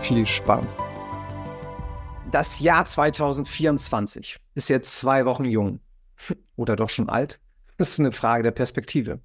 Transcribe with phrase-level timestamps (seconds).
[0.00, 0.76] viel Spaß.
[2.30, 5.80] Das Jahr 2024 ist jetzt zwei Wochen jung.
[6.56, 7.40] Oder doch schon alt?
[7.76, 9.20] Das ist eine Frage der Perspektive.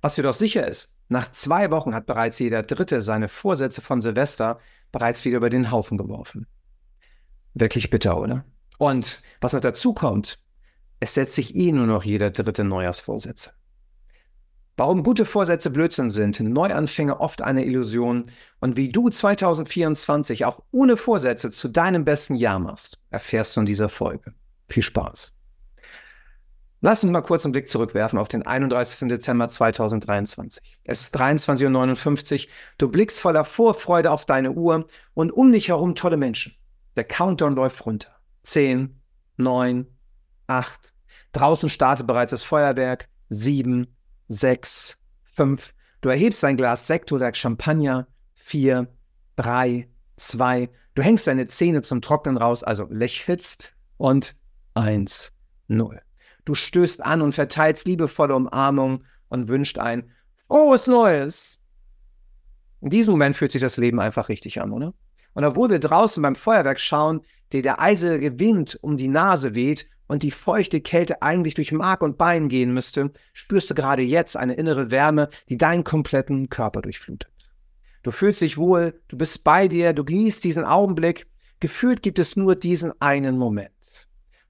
[0.00, 4.58] Was jedoch sicher ist, nach zwei Wochen hat bereits jeder Dritte seine Vorsätze von Silvester
[4.92, 6.46] bereits wieder über den Haufen geworfen.
[7.54, 8.44] Wirklich bitter, oder?
[8.78, 10.38] Und was noch dazu kommt,
[11.00, 13.52] es setzt sich eh nur noch jeder dritte Neujahrsvorsätze.
[14.76, 18.26] Warum gute Vorsätze Blödsinn sind, Neuanfänge oft eine Illusion
[18.60, 23.66] und wie du 2024 auch ohne Vorsätze zu deinem besten Jahr machst, erfährst du in
[23.66, 24.34] dieser Folge.
[24.68, 25.32] Viel Spaß.
[26.80, 29.08] Lass uns mal kurz einen Blick zurückwerfen auf den 31.
[29.08, 30.78] Dezember 2023.
[30.82, 35.94] Es ist 23.59 Uhr, du blickst voller Vorfreude auf deine Uhr und um dich herum
[35.94, 36.56] tolle Menschen.
[36.96, 38.10] Der Countdown läuft runter.
[38.42, 39.00] 10,
[39.36, 39.86] 9,
[40.48, 40.92] 8.
[41.32, 43.08] Draußen startet bereits das Feuerwerk.
[43.30, 43.86] 7,
[44.28, 45.74] sechs, fünf.
[46.00, 48.06] Du erhebst ein Glas Sekt oder Champagner.
[48.34, 48.88] Vier,
[49.36, 50.70] drei, zwei.
[50.94, 53.72] Du hängst deine Zähne zum Trocknen raus, also lächelst.
[53.96, 54.36] Und
[54.74, 55.32] eins,
[55.66, 56.00] null.
[56.44, 60.10] Du stößt an und verteilst liebevolle Umarmung und wünscht ein
[60.46, 61.58] frohes Neues.
[62.80, 64.92] In diesem Moment fühlt sich das Leben einfach richtig an, oder?
[65.32, 69.88] Und obwohl wir draußen beim Feuerwerk schauen, der der eisige Wind um die Nase weht
[70.06, 74.36] und die feuchte Kälte eigentlich durch Mark und Bein gehen müsste, spürst du gerade jetzt
[74.36, 77.30] eine innere Wärme, die deinen kompletten Körper durchflutet.
[78.02, 81.26] Du fühlst dich wohl, du bist bei dir, du genießt diesen Augenblick.
[81.58, 83.70] Gefühlt gibt es nur diesen einen Moment.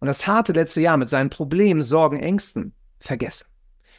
[0.00, 3.46] Und das harte letzte Jahr mit seinen Problemen, Sorgen, Ängsten vergessen.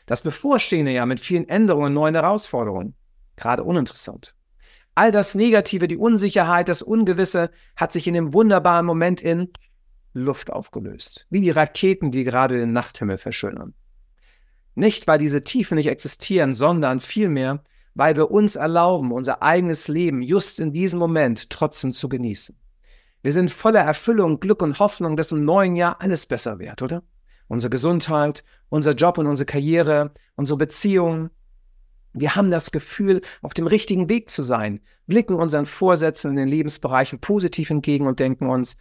[0.05, 2.95] Das bevorstehende Jahr mit vielen Änderungen, neuen Herausforderungen,
[3.37, 4.35] gerade uninteressant.
[4.93, 9.51] All das Negative, die Unsicherheit, das Ungewisse hat sich in dem wunderbaren Moment in
[10.15, 13.73] Luft aufgelöst, wie die Raketen, die gerade den Nachthimmel verschönern.
[14.73, 20.21] Nicht, weil diese Tiefen nicht existieren, sondern vielmehr, weil wir uns erlauben, unser eigenes Leben
[20.21, 22.57] just in diesem Moment trotzdem zu genießen.
[23.23, 27.03] Wir sind voller Erfüllung, Glück und Hoffnung, dass im neuen Jahr alles besser wird, oder?
[27.47, 31.29] Unsere Gesundheit, unser Job und unsere Karriere, unsere Beziehungen.
[32.13, 36.47] Wir haben das Gefühl, auf dem richtigen Weg zu sein, blicken unseren Vorsätzen in den
[36.47, 38.77] Lebensbereichen positiv entgegen und denken uns,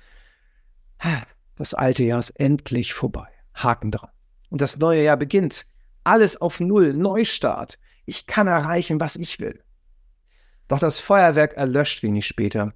[1.56, 3.28] das alte Jahr ist endlich vorbei.
[3.54, 4.10] Haken dran.
[4.50, 5.66] Und das neue Jahr beginnt.
[6.02, 7.78] Alles auf Null, Neustart.
[8.04, 9.62] Ich kann erreichen, was ich will.
[10.68, 12.72] Doch das Feuerwerk erlöscht wenig später,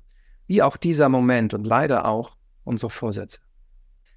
[0.47, 3.41] wie auch dieser Moment und leider auch unsere Vorsätze.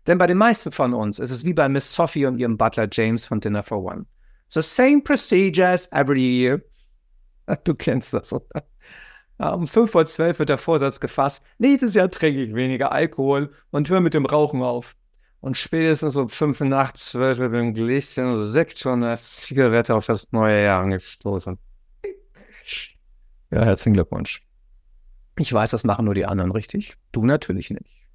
[0.07, 2.87] Denn bei den meisten von uns ist es wie bei Miss Sophie und ihrem Butler
[2.91, 4.05] James von Dinner for One.
[4.49, 6.61] The same procedures every year.
[7.63, 8.63] Du kennst das, oder?
[9.49, 13.89] Um 5 vor 12 wird der Vorsatz gefasst, nächstes Jahr trinke ich weniger Alkohol und
[13.89, 14.95] höre mit dem Rauchen auf.
[15.39, 20.31] Und spätestens um 5 nach 12 wird ein Gläschen Sekt schon als Zigarette auf das
[20.31, 21.57] neue Jahr angestoßen.
[23.49, 24.43] Ja, herzlichen Glückwunsch.
[25.39, 26.97] Ich weiß, das machen nur die anderen, richtig?
[27.11, 28.07] Du natürlich nicht.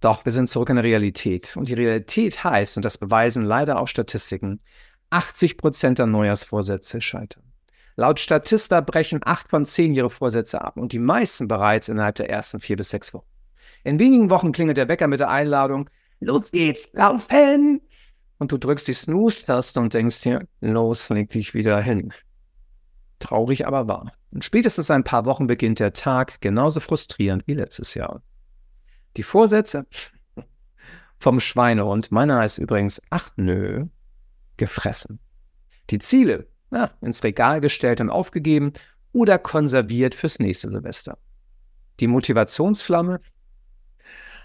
[0.00, 1.56] Doch, wir sind zurück in der Realität.
[1.56, 4.60] Und die Realität heißt, und das beweisen leider auch Statistiken,
[5.08, 7.49] 80 Prozent der Neujahrsvorsätze scheitern.
[7.96, 12.30] Laut Statista brechen acht von zehn ihre Vorsätze ab und die meisten bereits innerhalb der
[12.30, 13.26] ersten vier bis sechs Wochen.
[13.84, 15.88] In wenigen Wochen klingelt der Wecker mit der Einladung,
[16.20, 17.80] los geht's, laufen!
[18.38, 22.12] Und du drückst die Snooze-Taste und denkst dir, los, leg dich wieder hin.
[23.18, 24.12] Traurig, aber wahr.
[24.30, 28.22] Und spätestens ein paar Wochen beginnt der Tag genauso frustrierend wie letztes Jahr.
[29.16, 29.86] Die Vorsätze
[31.18, 33.86] vom Schweinehund, meiner heißt übrigens, ach nö,
[34.56, 35.18] gefressen.
[35.90, 38.72] Die Ziele na, ins Regal gestellt und aufgegeben
[39.12, 41.18] oder konserviert fürs nächste Silvester.
[41.98, 43.20] Die Motivationsflamme,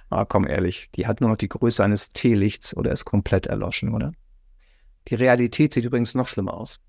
[0.09, 3.93] ah, komm ehrlich, die hat nur noch die Größe eines Teelichts oder ist komplett erloschen,
[3.93, 4.11] oder?
[5.07, 6.79] Die Realität sieht übrigens noch schlimmer aus.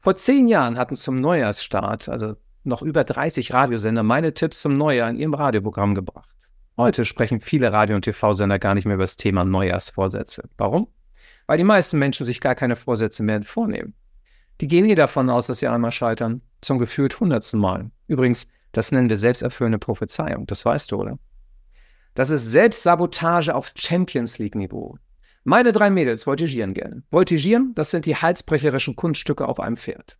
[0.00, 2.34] Vor zehn Jahren hatten zum Neujahrsstart, also
[2.64, 6.28] noch über 30 Radiosender, meine Tipps zum Neujahr in ihrem Radioprogramm gebracht.
[6.76, 10.48] Heute sprechen viele Radio- und TV-Sender gar nicht mehr über das Thema Neujahrsvorsätze.
[10.56, 10.88] Warum?
[11.46, 13.94] Weil die meisten Menschen sich gar keine Vorsätze mehr vornehmen.
[14.60, 16.42] Die gehen eh davon aus, dass sie einmal scheitern.
[16.60, 17.90] Zum gefühlt hundertsten Mal.
[18.06, 20.46] Übrigens, das nennen wir selbsterfüllende Prophezeiung.
[20.46, 21.18] Das weißt du, oder?
[22.14, 24.98] Das ist Selbstsabotage auf Champions League-Niveau.
[25.44, 27.02] Meine drei Mädels voltigieren gerne.
[27.10, 30.18] Voltigieren, das sind die halsbrecherischen Kunststücke auf einem Pferd.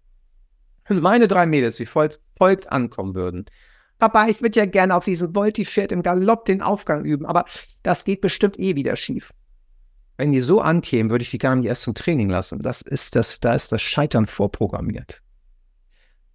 [0.89, 3.45] Wenn meine drei Mädels wie folgt, folgt ankommen würden.
[3.99, 7.45] Papa, ich würde ja gerne auf diesem Volti-Pferd im Galopp den Aufgang üben, aber
[7.83, 9.35] das geht bestimmt eh wieder schief.
[10.21, 12.61] Wenn die so ankämen, würde ich die gar nicht erst zum Training lassen.
[12.61, 15.23] Das ist das, da ist das Scheitern vorprogrammiert.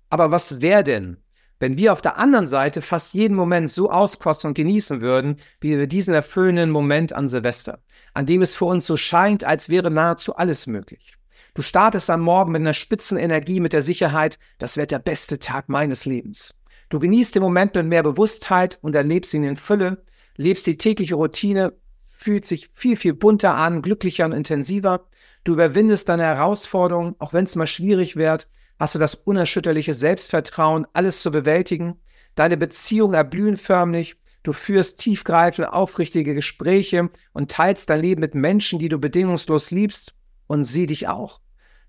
[0.10, 1.18] Aber was wäre denn,
[1.60, 5.78] wenn wir auf der anderen Seite fast jeden Moment so auskosten und genießen würden, wie
[5.78, 7.78] wir diesen erfüllenden Moment an Silvester,
[8.16, 11.14] an dem es für uns so scheint, als wäre nahezu alles möglich.
[11.54, 15.38] Du startest am Morgen mit einer spitzen Energie, mit der Sicherheit, das wird der beste
[15.38, 16.60] Tag meines Lebens.
[16.90, 20.04] Du genießt den Moment mit mehr Bewusstheit und erlebst ihn in Fülle,
[20.38, 21.74] lebst die tägliche Routine
[22.26, 25.06] fühlt sich viel, viel bunter an, glücklicher und intensiver.
[25.44, 28.48] Du überwindest deine Herausforderungen, auch wenn es mal schwierig wird,
[28.80, 32.00] hast du das unerschütterliche Selbstvertrauen, alles zu bewältigen.
[32.34, 34.16] Deine Beziehungen erblühen förmlich.
[34.42, 40.16] Du führst tiefgreifende, aufrichtige Gespräche und teilst dein Leben mit Menschen, die du bedingungslos liebst
[40.48, 41.42] und sie dich auch.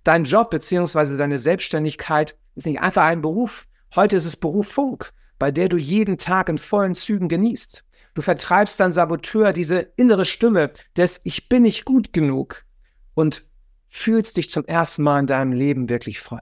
[0.05, 1.17] Dein Job bzw.
[1.17, 3.67] deine Selbstständigkeit ist nicht einfach ein Beruf.
[3.95, 5.03] Heute ist es Berufung,
[5.39, 7.86] bei der du jeden Tag in vollen Zügen genießt.
[8.17, 12.65] Du vertreibst dein Saboteur, diese innere Stimme des Ich bin nicht gut genug
[13.13, 13.45] und
[13.89, 16.41] fühlst dich zum ersten Mal in deinem Leben wirklich frei.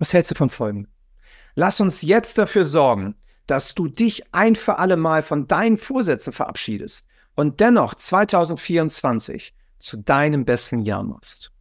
[0.00, 0.88] Was hältst du von Folgen?
[1.54, 3.14] Lass uns jetzt dafür sorgen,
[3.46, 7.06] dass du dich ein für alle Mal von deinen Vorsätzen verabschiedest
[7.36, 11.52] und dennoch 2024 zu deinem besten Jahr machst.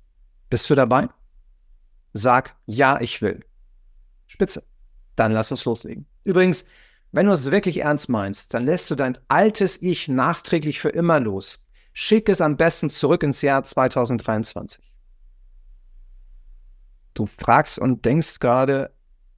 [0.50, 1.10] Bist du dabei?
[2.14, 3.46] Sag ja, ich will.
[4.26, 4.64] Spitze.
[5.16, 6.08] Dann lass uns loslegen.
[6.24, 6.66] Übrigens,
[7.12, 11.20] wenn du es wirklich ernst meinst, dann lässt du dein altes Ich nachträglich für immer
[11.20, 11.66] los.
[11.94, 14.84] Schick es am besten zurück ins Jahr 2023.
[17.14, 18.92] Du fragst und denkst gerade,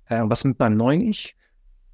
[0.06, 1.36] äh, was mit meinem neuen Ich?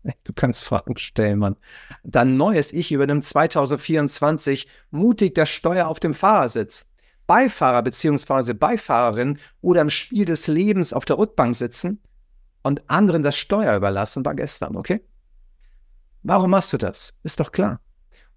[0.23, 1.57] Du kannst Fragen stellen, Mann.
[2.03, 6.89] Dein neues Ich übernimmt 2024 mutig das Steuer auf dem Fahrersitz.
[7.27, 8.53] Beifahrer bzw.
[8.53, 12.01] Beifahrerin oder im Spiel des Lebens auf der Rückbank sitzen
[12.63, 15.01] und anderen das Steuer überlassen war gestern, okay?
[16.23, 17.17] Warum machst du das?
[17.23, 17.79] Ist doch klar.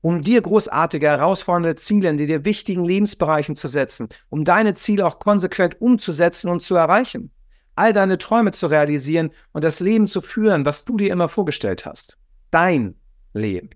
[0.03, 5.19] Um dir großartige, herausfordernde Ziele in dir wichtigen Lebensbereichen zu setzen, um deine Ziele auch
[5.19, 7.31] konsequent umzusetzen und zu erreichen,
[7.75, 11.85] all deine Träume zu realisieren und das Leben zu führen, was du dir immer vorgestellt
[11.85, 12.17] hast.
[12.51, 12.95] Dein
[13.35, 13.71] Leben.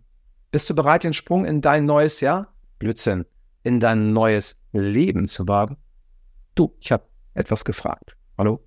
[0.51, 2.55] Bist du bereit, den Sprung in dein neues Jahr?
[2.79, 3.27] Blödsinn.
[3.63, 5.77] In dein neues Leben zu wagen?
[6.55, 7.05] Du, ich habe
[7.35, 8.17] etwas gefragt.
[8.39, 8.65] Hallo?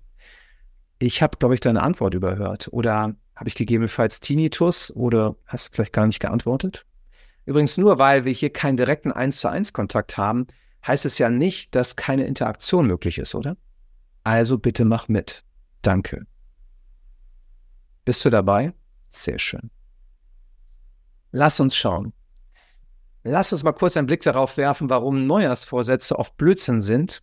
[0.98, 2.68] Ich habe, glaube ich, deine Antwort überhört.
[2.72, 6.84] Oder habe ich gegebenenfalls Tinnitus oder hast vielleicht gar nicht geantwortet?
[7.44, 10.48] Übrigens, nur weil wir hier keinen direkten 1 zu 1 Kontakt haben,
[10.84, 13.56] heißt es ja nicht, dass keine Interaktion möglich ist, oder?
[14.24, 15.44] Also bitte mach mit.
[15.82, 16.26] Danke.
[18.04, 18.74] Bist du dabei?
[19.08, 19.70] Sehr schön.
[21.30, 22.12] Lass uns schauen.
[23.22, 27.22] Lass uns mal kurz einen Blick darauf werfen, warum Neujahrsvorsätze oft Blödsinn sind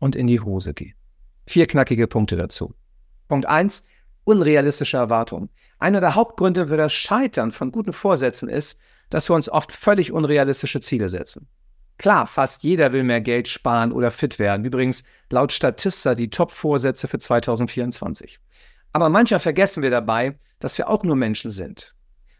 [0.00, 0.94] und in die Hose gehen.
[1.46, 2.74] Vier knackige Punkte dazu.
[3.28, 3.84] Punkt eins:
[4.28, 5.48] unrealistische Erwartungen.
[5.78, 8.78] Einer der Hauptgründe für das Scheitern von guten Vorsätzen ist,
[9.08, 11.48] dass wir uns oft völlig unrealistische Ziele setzen.
[11.96, 14.64] Klar, fast jeder will mehr Geld sparen oder fit werden.
[14.66, 18.38] Übrigens laut Statista die Top-Vorsätze für 2024.
[18.92, 21.94] Aber manchmal vergessen wir dabei, dass wir auch nur Menschen sind.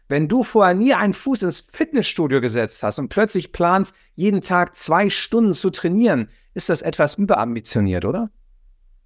[0.07, 4.75] Wenn du vorher nie einen Fuß ins Fitnessstudio gesetzt hast und plötzlich planst, jeden Tag
[4.75, 8.29] zwei Stunden zu trainieren, ist das etwas überambitioniert, oder?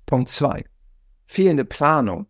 [0.06, 0.66] Punkt zwei:
[1.26, 2.28] Fehlende Planung.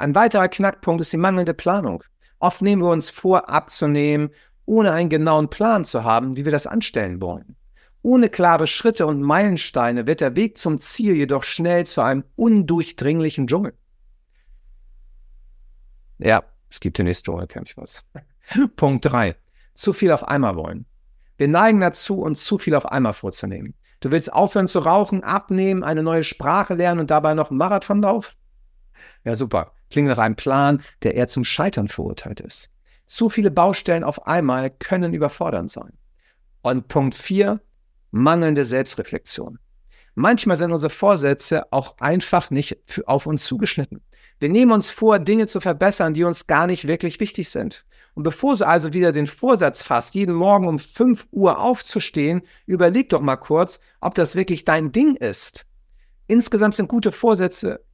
[0.00, 2.02] Ein weiterer Knackpunkt ist die mangelnde Planung.
[2.38, 4.30] Oft nehmen wir uns vor, abzunehmen,
[4.64, 7.54] ohne einen genauen Plan zu haben, wie wir das anstellen wollen.
[8.00, 13.46] Ohne klare Schritte und Meilensteine wird der Weg zum Ziel jedoch schnell zu einem undurchdringlichen
[13.46, 13.74] Dschungel.
[16.16, 18.06] Ja, es gibt den nächsten Dschungelcamp, ich weiß.
[18.76, 19.36] Punkt 3.
[19.74, 20.86] Zu viel auf einmal wollen.
[21.36, 23.74] Wir neigen dazu, uns zu viel auf einmal vorzunehmen.
[24.00, 28.34] Du willst aufhören zu rauchen, abnehmen, eine neue Sprache lernen und dabei noch einen Marathonlauf?
[29.24, 29.74] Ja, super.
[29.90, 32.70] Klingt nach einem Plan, der eher zum Scheitern verurteilt ist.
[33.06, 35.92] Zu viele Baustellen auf einmal können überfordernd sein.
[36.62, 37.60] Und Punkt 4,
[38.12, 39.58] mangelnde Selbstreflexion.
[40.14, 44.02] Manchmal sind unsere Vorsätze auch einfach nicht für, auf uns zugeschnitten.
[44.38, 47.84] Wir nehmen uns vor, Dinge zu verbessern, die uns gar nicht wirklich wichtig sind.
[48.14, 53.08] Und bevor du also wieder den Vorsatz fasst, jeden Morgen um 5 Uhr aufzustehen, überleg
[53.08, 55.66] doch mal kurz, ob das wirklich dein Ding ist.
[56.26, 57.84] Insgesamt sind gute Vorsätze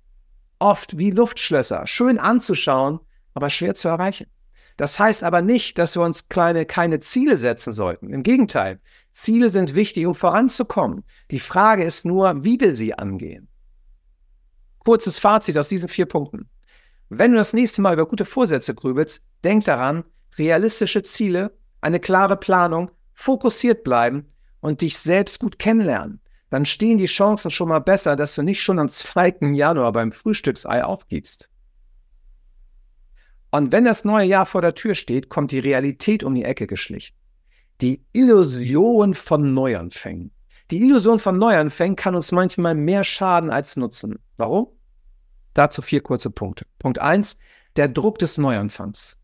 [0.58, 3.00] oft wie Luftschlösser, schön anzuschauen,
[3.34, 4.26] aber schwer zu erreichen.
[4.76, 8.10] Das heißt aber nicht, dass wir uns kleine, keine Ziele setzen sollten.
[8.10, 11.04] Im Gegenteil, Ziele sind wichtig, um voranzukommen.
[11.30, 13.48] Die Frage ist nur, wie wir sie angehen.
[14.80, 16.50] Kurzes Fazit aus diesen vier Punkten.
[17.08, 20.04] Wenn du das nächste Mal über gute Vorsätze grübelst, denk daran,
[20.36, 27.06] realistische Ziele, eine klare Planung, fokussiert bleiben und dich selbst gut kennenlernen dann stehen die
[27.06, 29.52] Chancen schon mal besser, dass du nicht schon am 2.
[29.52, 31.50] Januar beim Frühstücksei aufgibst.
[33.50, 36.66] Und wenn das neue Jahr vor der Tür steht, kommt die Realität um die Ecke
[36.66, 37.14] geschlichen.
[37.80, 40.32] Die Illusion von Neuanfängen.
[40.70, 44.18] Die Illusion von Neuanfängen kann uns manchmal mehr schaden als nutzen.
[44.36, 44.68] Warum?
[45.54, 46.66] Dazu vier kurze Punkte.
[46.78, 47.38] Punkt eins:
[47.76, 49.18] der Druck des Neuanfangs.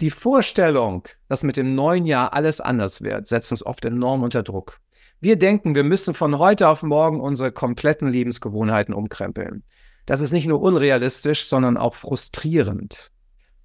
[0.00, 4.42] Die Vorstellung, dass mit dem neuen Jahr alles anders wird, setzt uns oft enorm unter
[4.42, 4.80] Druck.
[5.20, 9.64] Wir denken, wir müssen von heute auf morgen unsere kompletten Lebensgewohnheiten umkrempeln.
[10.04, 13.10] Das ist nicht nur unrealistisch, sondern auch frustrierend.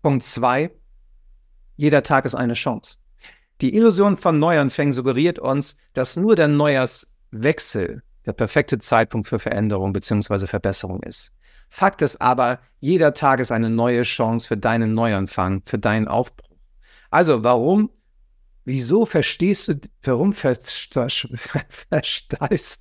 [0.02, 0.72] Punkt zwei:
[1.76, 2.98] Jeder Tag ist eine Chance.
[3.62, 9.94] Die Illusion von Neuanfängen suggeriert uns, dass nur der Neujahrswechsel der perfekte Zeitpunkt für Veränderung
[9.94, 10.48] bzw.
[10.48, 11.34] Verbesserung ist.
[11.70, 16.58] Fakt ist aber, jeder Tag ist eine neue Chance für deinen Neuanfang, für deinen Aufbruch.
[17.12, 17.92] Also warum,
[18.66, 21.34] wieso verstehst du, warum versteifst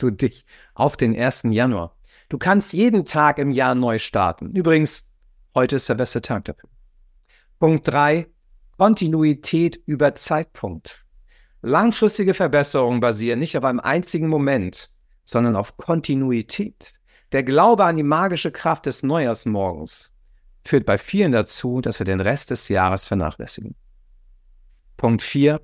[0.02, 0.44] du dich
[0.74, 1.44] auf den 1.
[1.50, 1.96] Januar?
[2.28, 4.52] Du kannst jeden Tag im Jahr neu starten.
[4.52, 5.10] Übrigens,
[5.54, 6.70] heute ist der beste Tag dafür.
[7.58, 8.28] Punkt drei:
[8.78, 11.04] Kontinuität über Zeitpunkt.
[11.62, 14.90] Langfristige Verbesserungen basieren nicht auf einem einzigen Moment,
[15.24, 16.94] sondern auf Kontinuität.
[17.32, 20.10] Der Glaube an die magische Kraft des Neujahrsmorgens
[20.64, 23.74] führt bei vielen dazu, dass wir den Rest des Jahres vernachlässigen.
[24.96, 25.60] Punkt 4.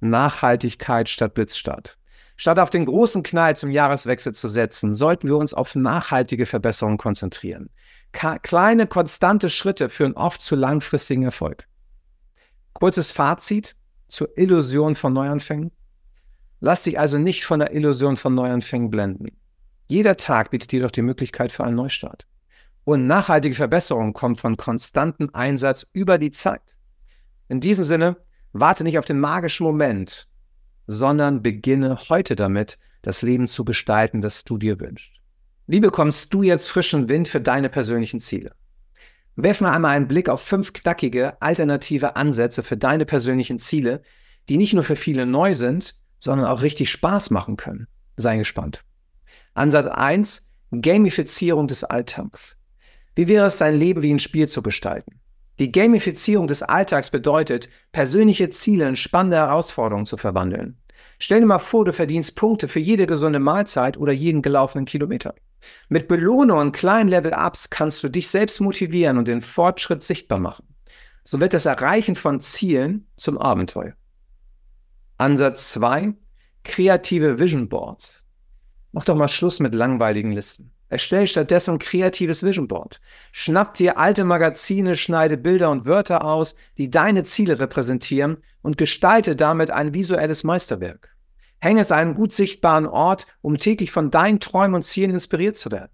[0.00, 1.98] Nachhaltigkeit statt Blitzstart.
[2.36, 6.98] Statt auf den großen Knall zum Jahreswechsel zu setzen, sollten wir uns auf nachhaltige Verbesserungen
[6.98, 7.68] konzentrieren.
[8.12, 11.66] Kleine, konstante Schritte führen oft zu langfristigen Erfolg.
[12.74, 13.74] Kurzes Fazit
[14.06, 15.72] zur Illusion von Neuanfängen.
[16.60, 19.36] Lass dich also nicht von der Illusion von Neuanfängen blenden.
[19.88, 22.26] Jeder Tag bietet jedoch die Möglichkeit für einen Neustart.
[22.84, 26.76] Und nachhaltige Verbesserung kommt von konstantem Einsatz über die Zeit.
[27.48, 28.16] In diesem Sinne,
[28.60, 30.28] warte nicht auf den magischen Moment,
[30.86, 35.12] sondern beginne heute damit, das Leben zu gestalten, das du dir wünschst.
[35.66, 38.52] Wie bekommst du jetzt frischen Wind für deine persönlichen Ziele?
[39.36, 44.02] Werfen wir einmal einen Blick auf fünf knackige, alternative Ansätze für deine persönlichen Ziele,
[44.48, 47.86] die nicht nur für viele neu sind, sondern auch richtig Spaß machen können.
[48.16, 48.82] Sei gespannt.
[49.54, 52.58] Ansatz 1, Gamifizierung des Alltags.
[53.14, 55.20] Wie wäre es, dein Leben wie ein Spiel zu gestalten?
[55.58, 60.78] Die Gamifizierung des Alltags bedeutet, persönliche Ziele in spannende Herausforderungen zu verwandeln.
[61.18, 65.34] Stell dir mal vor, du verdienst Punkte für jede gesunde Mahlzeit oder jeden gelaufenen Kilometer.
[65.88, 70.66] Mit Belohnung und kleinen Level-Ups kannst du dich selbst motivieren und den Fortschritt sichtbar machen.
[71.24, 73.94] So wird das Erreichen von Zielen zum Abenteuer.
[75.18, 76.14] Ansatz 2.
[76.62, 78.24] Kreative Vision Boards.
[78.92, 80.72] Mach doch mal Schluss mit langweiligen Listen.
[80.90, 83.00] Erstell stattdessen ein kreatives Vision Board.
[83.30, 89.36] Schnapp dir alte Magazine, schneide Bilder und Wörter aus, die deine Ziele repräsentieren und gestalte
[89.36, 91.14] damit ein visuelles Meisterwerk.
[91.60, 95.56] Hänge es an einem gut sichtbaren Ort, um täglich von deinen Träumen und Zielen inspiriert
[95.56, 95.92] zu werden.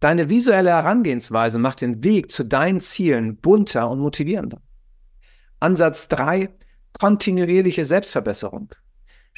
[0.00, 4.60] Deine visuelle Herangehensweise macht den Weg zu deinen Zielen bunter und motivierender.
[5.60, 6.50] Ansatz 3.
[6.98, 8.70] Kontinuierliche Selbstverbesserung.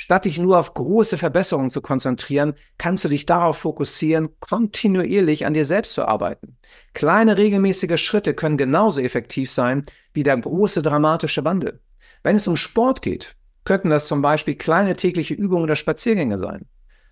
[0.01, 5.55] Statt dich nur auf große Verbesserungen zu konzentrieren, kannst du dich darauf fokussieren, kontinuierlich an
[5.55, 6.57] dir selbst zu arbeiten.
[6.95, 11.81] Kleine regelmäßige Schritte können genauso effektiv sein wie der große dramatische Wandel.
[12.23, 16.67] Wenn es um Sport geht, könnten das zum Beispiel kleine tägliche Übungen oder Spaziergänge sein.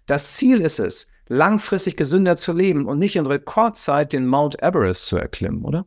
[0.07, 5.09] Das Ziel ist es, langfristig gesünder zu leben und nicht in Rekordzeit den Mount Everest
[5.09, 5.87] zu erklimmen, oder?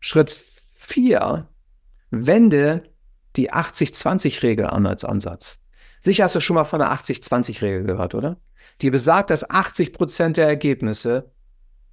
[0.00, 1.46] Schritt 4.
[2.10, 2.82] Wende
[3.36, 5.64] die 80-20-Regel an als Ansatz.
[6.00, 8.36] Sicher hast du schon mal von der 80-20-Regel gehört, oder?
[8.80, 11.32] Die besagt, dass 80 Prozent der Ergebnisse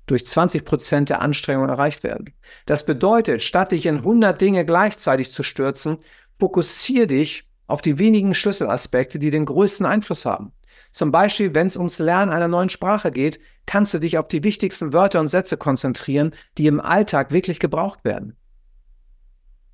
[0.06, 2.34] durch 20 Prozent der Anstrengungen erreicht werden.
[2.66, 5.98] Das bedeutet, statt dich in 100 Dinge gleichzeitig zu stürzen,
[6.40, 10.52] fokussier dich auf die wenigen Schlüsselaspekte, die den größten Einfluss haben.
[10.92, 14.44] Zum Beispiel, wenn es ums Lernen einer neuen Sprache geht, kannst du dich auf die
[14.44, 18.38] wichtigsten Wörter und Sätze konzentrieren, die im Alltag wirklich gebraucht werden.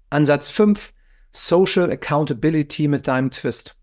[0.09, 0.93] Ansatz 5.
[1.31, 3.77] Social Accountability mit deinem Twist.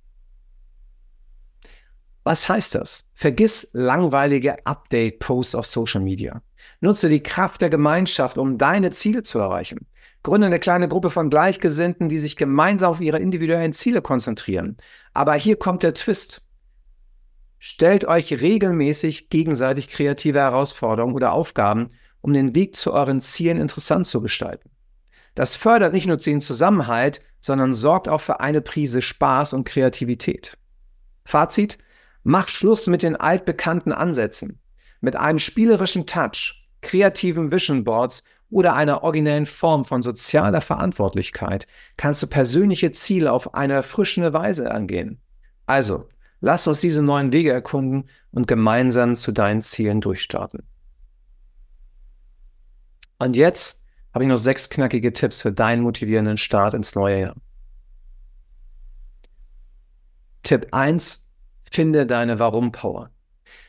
[2.28, 3.06] Was heißt das?
[3.14, 6.42] Vergiss langweilige Update-Posts auf Social Media.
[6.82, 9.87] Nutze die Kraft der Gemeinschaft, um deine Ziele zu erreichen.
[10.23, 14.76] Gründe eine kleine Gruppe von Gleichgesinnten, die sich gemeinsam auf ihre individuellen Ziele konzentrieren.
[15.14, 16.42] Aber hier kommt der Twist.
[17.58, 24.06] Stellt euch regelmäßig gegenseitig kreative Herausforderungen oder Aufgaben, um den Weg zu euren Zielen interessant
[24.06, 24.68] zu gestalten.
[25.35, 30.58] Das fördert nicht nur den Zusammenhalt, sondern sorgt auch für eine Prise Spaß und Kreativität.
[31.25, 31.78] Fazit,
[32.22, 34.60] mach Schluss mit den altbekannten Ansätzen.
[35.00, 42.22] Mit einem spielerischen Touch, kreativen Vision Boards oder einer originellen Form von sozialer Verantwortlichkeit kannst
[42.22, 45.20] du persönliche Ziele auf eine erfrischende Weise angehen.
[45.66, 46.08] Also,
[46.40, 50.62] lass uns diese neuen Wege erkunden und gemeinsam zu deinen Zielen durchstarten.
[53.18, 53.84] Und jetzt
[54.14, 57.37] habe ich noch sechs knackige Tipps für deinen motivierenden Start ins neue Jahr.
[60.42, 61.27] Tipp 1,
[61.72, 63.10] finde deine Warum-Power.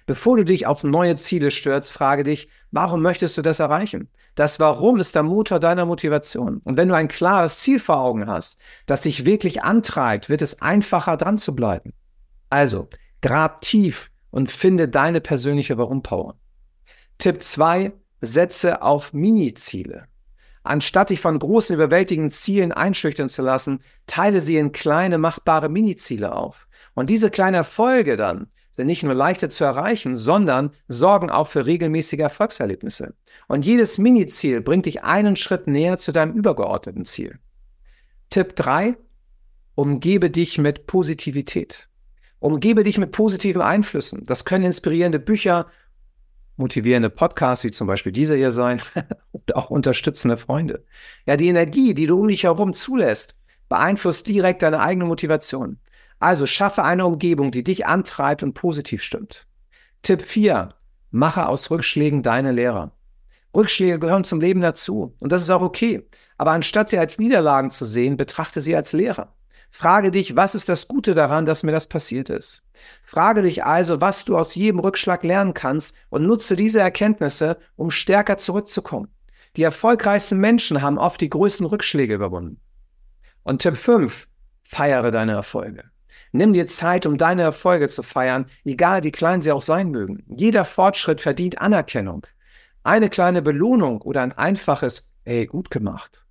[0.05, 4.09] Bevor du dich auf neue Ziele stürzt, frage dich, warum möchtest du das erreichen?
[4.35, 6.61] Das Warum ist der Motor deiner Motivation.
[6.63, 10.61] Und wenn du ein klares Ziel vor Augen hast, das dich wirklich antreibt, wird es
[10.61, 11.93] einfacher dran zu bleiben.
[12.49, 12.89] Also,
[13.21, 16.35] grab tief und finde deine persönliche Warum-Power.
[17.17, 17.91] Tipp 2,
[18.21, 20.05] setze auf Mini-Ziele.
[20.63, 26.33] Anstatt dich von großen, überwältigenden Zielen einschüchtern zu lassen, teile sie in kleine, machbare Mini-Ziele
[26.33, 26.67] auf.
[26.93, 31.65] Und diese kleinen Erfolge dann sind nicht nur leichter zu erreichen, sondern sorgen auch für
[31.65, 33.13] regelmäßige Erfolgserlebnisse.
[33.48, 37.39] Und jedes Mini-Ziel bringt dich einen Schritt näher zu deinem übergeordneten Ziel.
[38.29, 38.96] Tipp 3.
[39.75, 41.89] Umgebe dich mit Positivität.
[42.39, 44.24] Umgebe dich mit positiven Einflüssen.
[44.24, 45.67] Das können inspirierende Bücher,
[46.55, 48.81] motivierende Podcasts wie zum Beispiel dieser hier sein
[49.31, 50.86] und auch unterstützende Freunde.
[51.25, 53.36] Ja, die Energie, die du um dich herum zulässt,
[53.67, 55.79] beeinflusst direkt deine eigene Motivation.
[56.19, 59.47] Also schaffe eine Umgebung, die dich antreibt und positiv stimmt.
[60.01, 60.73] Tipp 4.
[61.11, 62.91] Mache aus Rückschlägen deine Lehrer.
[63.55, 66.07] Rückschläge gehören zum Leben dazu und das ist auch okay.
[66.38, 69.33] Aber anstatt sie als Niederlagen zu sehen, betrachte sie als Lehrer.
[69.71, 72.65] Frage dich, was ist das Gute daran, dass mir das passiert ist?
[73.03, 77.91] Frage dich also, was du aus jedem Rückschlag lernen kannst und nutze diese Erkenntnisse, um
[77.91, 79.09] stärker zurückzukommen.
[79.55, 82.59] Die erfolgreichsten Menschen haben oft die größten Rückschläge überwunden.
[83.43, 84.27] Und Tipp 5,
[84.63, 85.83] feiere deine Erfolge.
[86.31, 90.23] Nimm dir Zeit, um deine Erfolge zu feiern, egal wie klein sie auch sein mögen.
[90.27, 92.25] Jeder Fortschritt verdient Anerkennung.
[92.83, 96.23] Eine kleine Belohnung oder ein einfaches, ey, gut gemacht.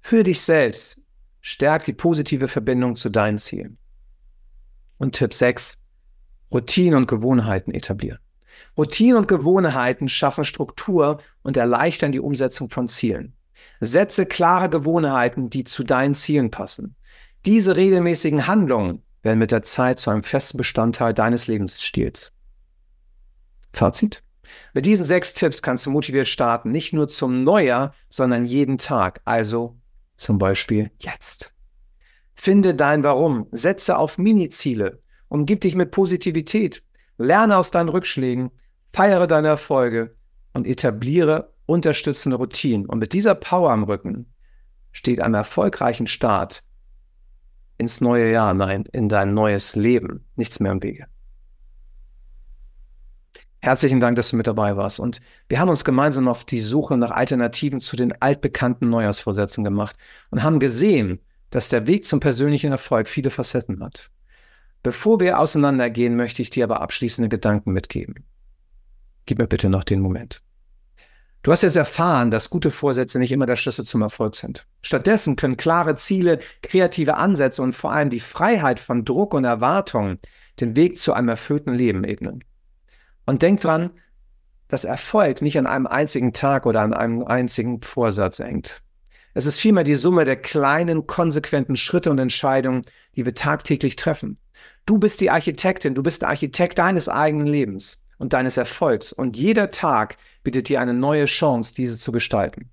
[0.00, 1.00] Für dich selbst
[1.40, 3.78] stärkt die positive Verbindung zu deinen Zielen.
[4.98, 5.86] Und Tipp 6,
[6.52, 8.18] Routinen und Gewohnheiten etablieren.
[8.76, 13.34] Routinen und Gewohnheiten schaffen Struktur und erleichtern die Umsetzung von Zielen.
[13.80, 16.96] Setze klare Gewohnheiten, die zu deinen Zielen passen.
[17.46, 22.32] Diese regelmäßigen Handlungen werden mit der Zeit zu einem festen Bestandteil deines Lebensstils.
[23.72, 24.22] Fazit?
[24.74, 29.20] Mit diesen sechs Tipps kannst du motiviert starten, nicht nur zum Neujahr, sondern jeden Tag,
[29.24, 29.78] also
[30.16, 31.54] zum Beispiel jetzt.
[32.34, 36.82] Finde dein Warum, setze auf Mini-Ziele, umgib dich mit Positivität,
[37.18, 38.50] lerne aus deinen Rückschlägen,
[38.92, 40.16] feiere deine Erfolge
[40.52, 42.86] und etabliere unterstützende Routinen.
[42.86, 44.32] Und mit dieser Power am Rücken
[44.92, 46.64] steht einem erfolgreichen Start
[47.80, 51.06] ins neue Jahr, nein, in dein neues Leben nichts mehr im Wege.
[53.62, 55.00] Herzlichen Dank, dass du mit dabei warst.
[55.00, 59.96] Und wir haben uns gemeinsam auf die Suche nach Alternativen zu den altbekannten Neujahrsvorsätzen gemacht
[60.30, 64.10] und haben gesehen, dass der Weg zum persönlichen Erfolg viele Facetten hat.
[64.82, 68.24] Bevor wir auseinandergehen, möchte ich dir aber abschließende Gedanken mitgeben.
[69.26, 70.42] Gib mir bitte noch den Moment.
[71.42, 74.66] Du hast jetzt erfahren, dass gute Vorsätze nicht immer der Schlüssel zum Erfolg sind.
[74.82, 80.18] Stattdessen können klare Ziele, kreative Ansätze und vor allem die Freiheit von Druck und Erwartungen
[80.60, 82.44] den Weg zu einem erfüllten Leben ebnen.
[83.24, 83.90] Und denk dran,
[84.68, 88.82] dass Erfolg nicht an einem einzigen Tag oder an einem einzigen Vorsatz hängt.
[89.32, 92.82] Es ist vielmehr die Summe der kleinen, konsequenten Schritte und Entscheidungen,
[93.16, 94.38] die wir tagtäglich treffen.
[94.84, 99.12] Du bist die Architektin, du bist der Architekt deines eigenen Lebens und deines Erfolgs.
[99.12, 102.70] Und jeder Tag bietet dir eine neue Chance, diese zu gestalten.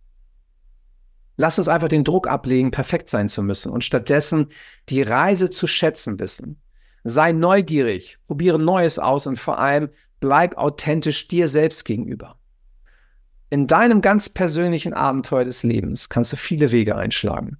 [1.36, 4.48] Lass uns einfach den Druck ablegen, perfekt sein zu müssen und stattdessen
[4.90, 6.60] die Reise zu schätzen wissen.
[7.04, 12.38] Sei neugierig, probiere Neues aus und vor allem bleib authentisch dir selbst gegenüber.
[13.50, 17.58] In deinem ganz persönlichen Abenteuer des Lebens kannst du viele Wege einschlagen.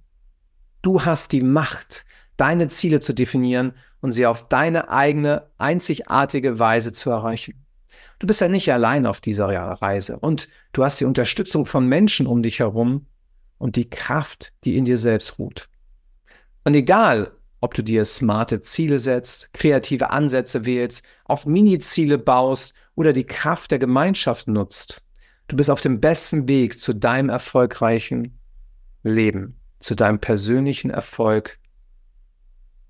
[0.82, 2.04] Du hast die Macht,
[2.36, 7.64] deine Ziele zu definieren und sie auf deine eigene, einzigartige Weise zu erreichen.
[8.18, 12.26] Du bist ja nicht allein auf dieser Reise und du hast die Unterstützung von Menschen
[12.26, 13.06] um dich herum
[13.58, 15.68] und die Kraft, die in dir selbst ruht.
[16.64, 23.12] Und egal, ob du dir smarte Ziele setzt, kreative Ansätze wählst, auf Mini-Ziele baust oder
[23.12, 25.02] die Kraft der Gemeinschaft nutzt.
[25.48, 28.38] Du bist auf dem besten Weg zu deinem erfolgreichen
[29.02, 31.58] Leben, zu deinem persönlichen Erfolg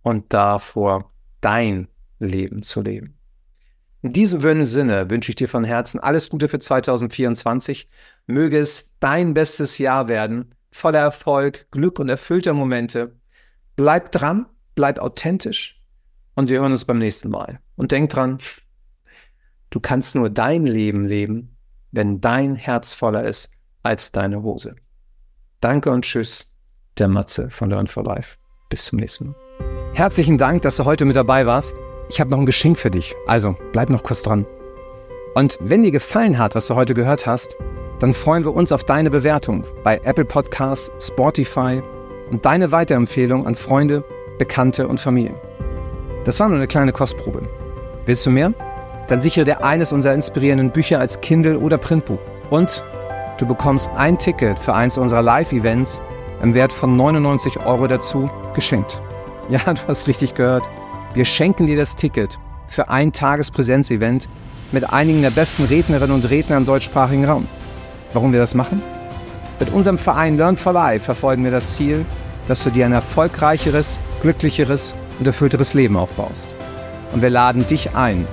[0.02, 1.88] und davor dein
[2.18, 3.17] Leben zu leben.
[4.02, 7.88] In diesem Sinne wünsche ich dir von Herzen alles Gute für 2024.
[8.26, 13.16] Möge es dein bestes Jahr werden, voller Erfolg, Glück und erfüllter Momente.
[13.76, 14.46] Bleib dran
[14.78, 15.82] bleib authentisch
[16.36, 17.58] und wir hören uns beim nächsten Mal.
[17.74, 18.38] Und denk dran,
[19.70, 21.56] du kannst nur dein Leben leben,
[21.90, 23.50] wenn dein Herz voller ist
[23.82, 24.76] als deine Hose.
[25.60, 26.54] Danke und tschüss,
[26.96, 28.36] der Matze von Learn for Life.
[28.68, 29.36] Bis zum nächsten Mal.
[29.94, 31.74] Herzlichen Dank, dass du heute mit dabei warst.
[32.08, 34.46] Ich habe noch ein Geschenk für dich, also bleib noch kurz dran.
[35.34, 37.56] Und wenn dir gefallen hat, was du heute gehört hast,
[37.98, 41.82] dann freuen wir uns auf deine Bewertung bei Apple Podcasts, Spotify
[42.30, 44.02] und deine Weiterempfehlung an Freunde,
[44.38, 45.34] Bekannte und Familie.
[46.24, 47.42] Das war nur eine kleine Kostprobe.
[48.06, 48.54] Willst du mehr?
[49.08, 52.18] Dann sichere dir eines unserer inspirierenden Bücher als Kindle oder Printbuch.
[52.50, 52.82] Und
[53.38, 56.00] du bekommst ein Ticket für eins unserer Live-Events
[56.42, 59.02] im Wert von 99 Euro dazu geschenkt.
[59.50, 60.68] Ja, du hast richtig gehört.
[61.14, 64.28] Wir schenken dir das Ticket für ein Tagespräsenzevent
[64.72, 67.46] mit einigen der besten Rednerinnen und Redner im deutschsprachigen Raum.
[68.12, 68.82] Warum wir das machen?
[69.58, 72.04] Mit unserem Verein Learn for Life verfolgen wir das Ziel,
[72.46, 76.48] dass du dir ein erfolgreicheres, glücklicheres und erfüllteres Leben aufbaust.
[77.12, 78.26] Und wir laden dich ein.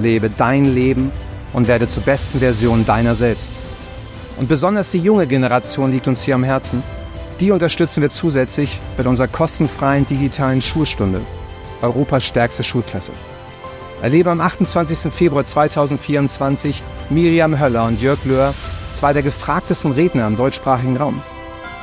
[0.00, 1.10] Lebe dein Leben
[1.54, 3.52] und werde zur besten Version deiner selbst.
[4.38, 6.82] Und besonders die junge Generation liegt uns hier am Herzen.
[7.40, 11.22] Die unterstützen wir zusätzlich mit unserer kostenfreien digitalen Schulstunde,
[11.82, 13.12] Europas stärkste Schulklasse.
[14.02, 15.12] Erlebe am 28.
[15.12, 18.54] Februar 2024 Miriam Höller und Jörg Löhr,
[18.92, 21.22] zwei der gefragtesten Redner im deutschsprachigen Raum.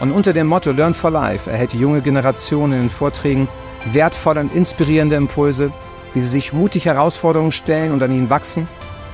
[0.02, 3.48] Und unter dem Motto Learn for Life erhält die junge Generation in den Vorträgen
[3.94, 5.72] wertvolle und inspirierende Impulse,
[6.14, 8.68] wie sie sich mutig Herausforderungen stellen und an ihnen wachsen,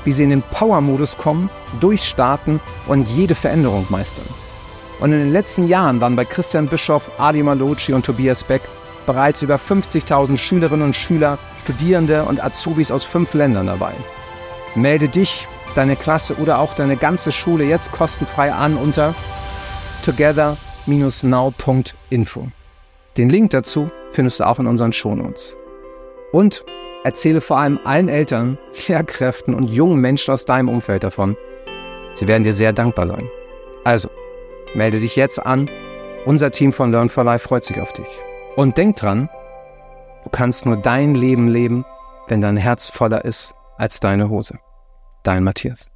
[0.03, 4.25] wie sie in den Power-Modus kommen, durchstarten und jede Veränderung meistern.
[4.99, 8.61] Und in den letzten Jahren waren bei Christian Bischoff, Adi Malocci und Tobias Beck
[9.05, 13.93] bereits über 50.000 Schülerinnen und Schüler, Studierende und Azubis aus fünf Ländern dabei.
[14.75, 19.13] Melde dich, deine Klasse oder auch deine ganze Schule jetzt kostenfrei an unter
[20.03, 22.47] together-now.info.
[23.17, 25.57] Den Link dazu findest du auch in unseren Shownotes.
[26.31, 26.65] Und
[27.03, 31.37] erzähle vor allem allen Eltern, Lehrkräften und jungen Menschen aus deinem Umfeld davon.
[32.15, 33.29] Sie werden dir sehr dankbar sein.
[33.83, 34.09] Also,
[34.73, 35.69] melde dich jetzt an.
[36.25, 38.07] Unser Team von Learn for Life freut sich auf dich.
[38.55, 39.29] Und denk dran,
[40.23, 41.85] du kannst nur dein Leben leben,
[42.27, 44.59] wenn dein Herz voller ist als deine Hose.
[45.23, 45.91] Dein Matthias.